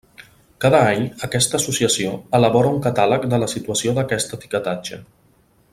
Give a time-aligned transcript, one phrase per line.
[0.63, 5.03] Cada any aquesta associació elabora un catàleg de la situació d'aquest etiquetatge.